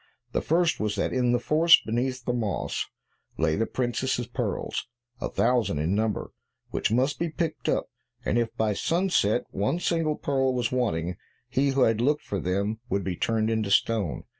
[0.31, 2.87] The first was that in the forest, beneath the moss,
[3.37, 4.87] lay the princess's pearls,
[5.19, 6.31] a thousand in number,
[6.71, 7.85] which must be picked up,
[8.25, 11.17] and if by sunset one single pearl was wanting,
[11.49, 14.23] he who had looked for them would be turned into stone.